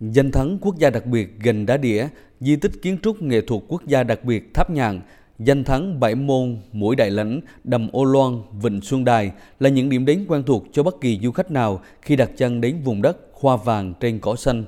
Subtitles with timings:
[0.00, 2.08] Danh thắng quốc gia đặc biệt Gành Đá Đĩa,
[2.40, 5.00] di tích kiến trúc nghệ thuật quốc gia đặc biệt Tháp nhàn
[5.38, 9.88] danh thắng Bảy Môn, Mũi Đại Lãnh, Đầm Ô Loan, Vịnh Xuân Đài là những
[9.88, 13.02] điểm đến quen thuộc cho bất kỳ du khách nào khi đặt chân đến vùng
[13.02, 14.64] đất hoa vàng trên cỏ xanh.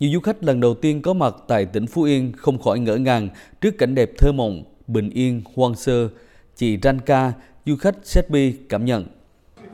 [0.00, 2.96] Nhiều du khách lần đầu tiên có mặt tại tỉnh Phú Yên không khỏi ngỡ
[2.96, 3.28] ngàng
[3.60, 6.08] trước cảnh đẹp thơ mộng, bình yên, hoang sơ.
[6.56, 7.32] Chị Ranka,
[7.66, 9.04] du khách Setbi cảm nhận.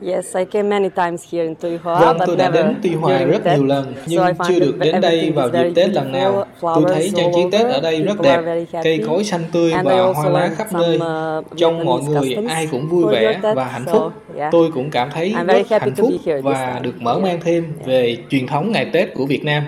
[0.05, 3.23] Yes, I came many times here in Tuy Hoa, Vâng, tôi đã đến Tuy Hòa
[3.23, 6.45] rất nhiều lần, nhưng chưa được đến đây vào dịp Tết lần nào.
[6.61, 10.29] Tôi thấy trang trí Tết ở đây rất đẹp, cây cối xanh tươi và hoa
[10.29, 10.95] lá khắp nơi.
[10.95, 14.03] uh, Trong mọi người ai cũng vui vẻ và hạnh phúc.
[14.51, 16.11] Tôi cũng cảm thấy rất hạnh phúc
[16.43, 19.63] và được mở mang thêm về truyền thống ngày Tết của Việt Nam.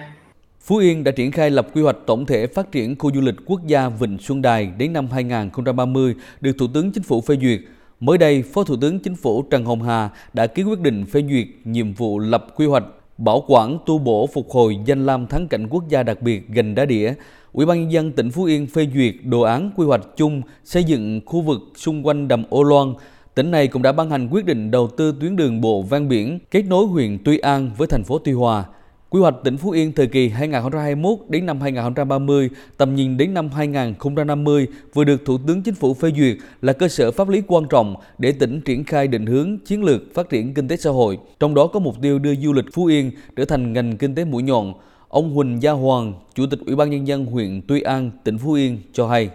[0.61, 3.35] Phú Yên đã triển khai lập quy hoạch tổng thể phát triển khu du lịch
[3.45, 7.59] quốc gia Vịnh Xuân Đài đến năm 2030 được Thủ tướng Chính phủ phê duyệt.
[8.03, 11.23] Mới đây, Phó Thủ tướng Chính phủ Trần Hồng Hà đã ký quyết định phê
[11.29, 12.83] duyệt nhiệm vụ lập quy hoạch
[13.17, 16.75] bảo quản tu bổ phục hồi danh lam thắng cảnh quốc gia đặc biệt Gành
[16.75, 17.13] Đá Đĩa.
[17.53, 20.83] Ủy ban nhân dân tỉnh Phú Yên phê duyệt đồ án quy hoạch chung xây
[20.83, 22.93] dựng khu vực xung quanh đầm Ô Loan.
[23.35, 26.39] Tỉnh này cũng đã ban hành quyết định đầu tư tuyến đường bộ ven biển
[26.51, 28.65] kết nối huyện Tuy An với thành phố Tuy Hòa.
[29.13, 33.49] Quy hoạch tỉnh Phú Yên thời kỳ 2021 đến năm 2030, tầm nhìn đến năm
[33.49, 37.63] 2050 vừa được Thủ tướng Chính phủ phê duyệt là cơ sở pháp lý quan
[37.69, 41.19] trọng để tỉnh triển khai định hướng chiến lược phát triển kinh tế xã hội.
[41.39, 44.25] Trong đó có mục tiêu đưa du lịch Phú Yên trở thành ngành kinh tế
[44.25, 44.73] mũi nhọn.
[45.07, 48.53] Ông Huỳnh Gia Hoàng, Chủ tịch Ủy ban Nhân dân huyện Tuy An, tỉnh Phú
[48.53, 49.29] Yên cho hay.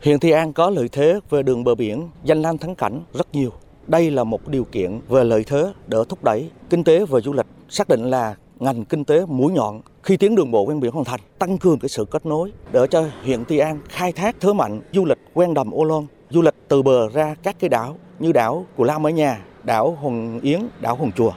[0.00, 3.26] Hiện Tuy An có lợi thế về đường bờ biển, danh lam thắng cảnh rất
[3.32, 3.50] nhiều.
[3.86, 7.32] Đây là một điều kiện về lợi thế để thúc đẩy kinh tế và du
[7.32, 7.46] lịch.
[7.68, 11.04] Xác định là ngành kinh tế mũi nhọn khi tuyến đường bộ ven biển hoàn
[11.04, 14.52] thành tăng cường cái sự kết nối để cho huyện Tuy An khai thác thế
[14.52, 17.96] mạnh du lịch ven đầm Ô Loan, du lịch từ bờ ra các cái đảo
[18.18, 21.32] như đảo Cù Lao ở nhà, đảo Hồng Yến, đảo Hồng Chùa.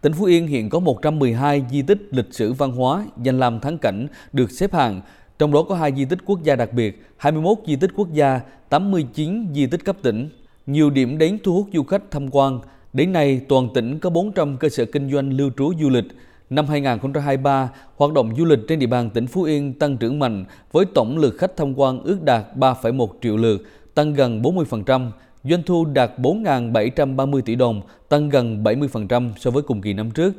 [0.00, 3.78] Tỉnh Phú Yên hiện có 112 di tích lịch sử văn hóa, danh lam thắng
[3.78, 5.00] cảnh được xếp hạng,
[5.38, 8.40] trong đó có 2 di tích quốc gia đặc biệt, 21 di tích quốc gia,
[8.68, 10.28] 89 di tích cấp tỉnh.
[10.66, 12.60] Nhiều điểm đến thu hút du khách tham quan.
[12.92, 16.04] Đến nay, toàn tỉnh có 400 cơ sở kinh doanh lưu trú du lịch,
[16.50, 20.44] Năm 2023, hoạt động du lịch trên địa bàn tỉnh Phú Yên tăng trưởng mạnh
[20.72, 23.62] với tổng lượt khách tham quan ước đạt 3,1 triệu lượt,
[23.94, 25.10] tăng gần 40%,
[25.44, 30.32] doanh thu đạt 4.730 tỷ đồng, tăng gần 70% so với cùng kỳ năm trước.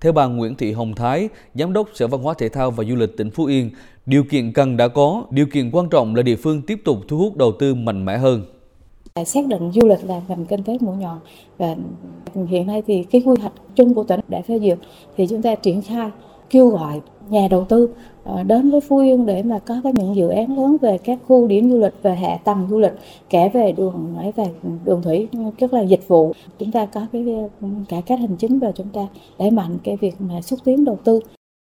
[0.00, 2.96] Theo bà Nguyễn Thị Hồng Thái, Giám đốc Sở Văn hóa Thể thao và Du
[2.96, 3.70] lịch tỉnh Phú Yên,
[4.06, 7.18] điều kiện cần đã có, điều kiện quan trọng là địa phương tiếp tục thu
[7.18, 8.42] hút đầu tư mạnh mẽ hơn
[9.26, 11.18] xác định du lịch là ngành kinh tế mũi nhọn.
[11.58, 11.76] Và
[12.48, 14.78] hiện nay thì cái quy hoạch chung của tỉnh đã phê duyệt
[15.16, 16.10] thì chúng ta triển khai,
[16.50, 17.90] kêu gọi nhà đầu tư
[18.24, 21.46] ờ, đến với Phú Yên để mà có những dự án lớn về các khu
[21.46, 22.92] điểm du lịch về hạ tầng du lịch
[23.30, 24.46] kể về đường, ấy về
[24.84, 26.32] đường thủy rất là dịch vụ.
[26.58, 27.24] Chúng ta có cái
[27.88, 29.06] cải cách hành chính và chúng ta
[29.38, 31.20] đẩy mạnh cái việc mà xúc tiến đầu tư.